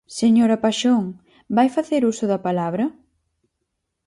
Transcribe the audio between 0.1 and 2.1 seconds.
¡Señora Paxón, ¿vai facer